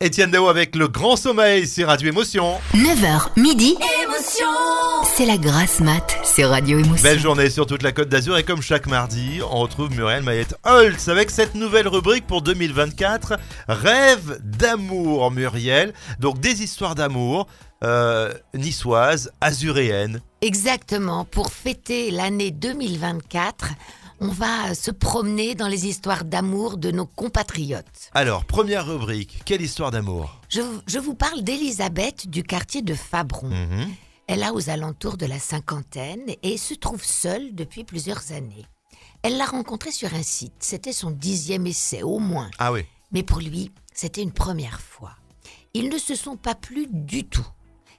Étienne 0.00 0.30
Dao 0.30 0.46
avec 0.46 0.76
le 0.76 0.86
grand 0.86 1.16
sommeil 1.16 1.66
sur 1.66 1.88
Radio 1.88 2.10
Émotion. 2.10 2.60
9h, 2.72 3.30
midi. 3.36 3.76
C'est 5.16 5.26
la 5.26 5.36
grasse 5.36 5.80
mat, 5.80 6.16
c'est 6.22 6.44
Radio 6.44 6.78
Émotion. 6.78 7.02
Belle 7.02 7.18
journée 7.18 7.50
sur 7.50 7.66
toute 7.66 7.82
la 7.82 7.90
Côte 7.90 8.08
d'Azur 8.08 8.38
et 8.38 8.44
comme 8.44 8.62
chaque 8.62 8.86
mardi, 8.86 9.40
on 9.50 9.58
retrouve 9.58 9.90
Muriel 9.90 10.22
Mayette 10.22 10.54
Holtz 10.62 11.08
avec 11.08 11.32
cette 11.32 11.56
nouvelle 11.56 11.88
rubrique 11.88 12.28
pour 12.28 12.42
2024, 12.42 13.40
Rêve 13.66 14.38
d'amour 14.40 15.32
Muriel. 15.32 15.92
Donc 16.20 16.38
des 16.38 16.62
histoires 16.62 16.94
d'amour 16.94 17.48
euh, 17.82 18.32
niçoises, 18.54 19.32
azuréennes. 19.40 20.20
Exactement, 20.42 21.24
pour 21.24 21.50
fêter 21.50 22.12
l'année 22.12 22.52
2024, 22.52 23.72
on 24.20 24.28
va 24.28 24.74
se 24.74 24.90
promener 24.90 25.54
dans 25.54 25.68
les 25.68 25.86
histoires 25.86 26.24
d'amour 26.24 26.76
de 26.76 26.90
nos 26.90 27.06
compatriotes. 27.06 28.10
Alors, 28.12 28.44
première 28.44 28.86
rubrique, 28.86 29.42
quelle 29.44 29.62
histoire 29.62 29.90
d'amour? 29.90 30.40
Je, 30.48 30.60
je 30.86 30.98
vous 30.98 31.14
parle 31.14 31.42
d'Elisabeth 31.42 32.28
du 32.28 32.42
quartier 32.42 32.82
de 32.82 32.94
Fabron. 32.94 33.48
Mhm. 33.48 33.88
Elle 34.26 34.42
a 34.42 34.52
aux 34.52 34.68
alentours 34.68 35.16
de 35.16 35.26
la 35.26 35.38
cinquantaine 35.38 36.34
et 36.42 36.58
se 36.58 36.74
trouve 36.74 37.02
seule 37.02 37.54
depuis 37.54 37.84
plusieurs 37.84 38.32
années. 38.32 38.66
Elle 39.22 39.36
l'a 39.36 39.46
rencontré 39.46 39.90
sur 39.90 40.12
un 40.14 40.22
site, 40.22 40.52
c'était 40.60 40.92
son 40.92 41.10
dixième 41.10 41.66
essai 41.66 42.02
au 42.02 42.18
moins. 42.18 42.50
Ah 42.58 42.72
oui. 42.72 42.84
Mais 43.10 43.22
pour 43.22 43.40
lui, 43.40 43.72
c'était 43.94 44.22
une 44.22 44.32
première 44.32 44.80
fois. 44.80 45.12
Ils 45.74 45.88
ne 45.88 45.98
se 45.98 46.14
sont 46.14 46.36
pas 46.36 46.54
plu 46.54 46.86
du 46.90 47.24
tout. 47.24 47.46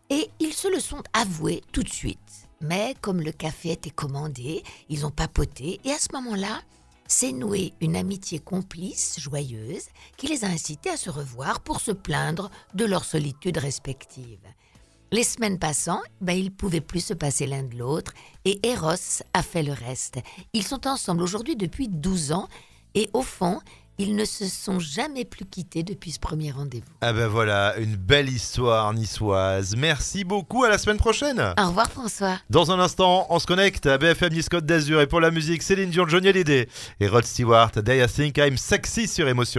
Et 0.10 0.30
ils 0.40 0.54
se 0.54 0.68
le 0.68 0.80
sont 0.80 1.04
avoués 1.14 1.62
tout 1.72 1.84
de 1.84 1.90
suite. 1.90 2.49
Mais 2.62 2.96
comme 3.02 3.22
le 3.22 3.32
café 3.32 3.72
était 3.72 3.90
commandé, 3.90 4.64
ils 4.90 5.06
ont 5.06 5.12
papoté 5.12 5.80
et 5.86 5.92
à 5.92 5.98
ce 5.98 6.10
moment-là, 6.14 6.62
s'est 7.08 7.32
nouée 7.32 7.74
une 7.82 7.96
amitié 7.96 8.40
complice, 8.40 9.20
joyeuse, 9.20 9.88
qui 10.18 10.28
les 10.28 10.44
a 10.44 10.48
incités 10.48 10.92
à 10.92 10.98
se 10.98 11.10
revoir 11.10 11.62
pour 11.62 11.82
se 11.82 11.92
plaindre 11.92 12.52
de 12.76 12.86
leur 12.86 13.04
solitude 13.04 13.58
respective. 13.58 14.40
Les 15.12 15.24
semaines 15.24 15.58
passant, 15.58 16.02
ben, 16.22 16.34
ils 16.34 16.46
ne 16.46 16.50
pouvaient 16.50 16.82
plus 16.82 17.04
se 17.04 17.16
passer 17.16 17.48
l'un 17.48 17.64
de 17.64 17.76
l'autre 17.76 18.14
et 18.46 18.60
Eros 18.68 19.24
a 19.34 19.42
fait 19.42 19.64
le 19.64 19.74
reste. 19.74 20.20
Ils 20.54 20.66
sont 20.66 20.86
ensemble 20.86 21.24
aujourd'hui 21.24 21.56
depuis 21.56 21.88
12 21.88 22.32
ans 22.32 22.48
et 22.94 23.10
au 23.14 23.24
fond, 23.24 23.60
ils 24.00 24.16
ne 24.16 24.24
se 24.24 24.48
sont 24.48 24.80
jamais 24.80 25.26
plus 25.26 25.46
quittés 25.46 25.84
depuis 25.84 26.12
ce 26.12 26.20
premier 26.20 26.52
rendez-vous. 26.52 26.88
Ah 27.02 27.12
ben 27.12 27.28
voilà, 27.28 27.76
une 27.78 27.98
belle 27.98 28.30
histoire 28.30 28.94
niçoise. 28.94 29.76
Merci 29.76 30.24
beaucoup, 30.24 30.64
à 30.64 30.70
la 30.70 30.78
semaine 30.78 30.98
prochaine. 30.98 31.54
Au 31.60 31.68
revoir 31.68 31.92
François. 31.92 32.40
Dans 32.50 32.72
un 32.72 32.80
instant, 32.80 33.28
on 33.30 33.40
se 33.40 33.46
connecte 33.46 33.86
à 33.86 33.98
BFM 33.98 34.34
Nice 34.34 34.48
Côte 34.48 34.66
d'Azur 34.66 35.02
et 35.02 35.08
pour 35.08 35.20
la 35.20 35.32
musique, 35.32 35.62
Céline 35.62 35.90
Dion, 35.90 36.08
Johnny 36.08 36.30
Hallyday 36.30 36.70
et 37.02 37.08
Rod 37.10 37.26
Stewart, 37.26 37.72
Day 37.72 38.02
I 38.02 38.08
Think 38.08 38.38
I'm 38.38 38.58
Sexy 38.58 39.08
sur 39.08 39.28
Émotion. 39.28 39.58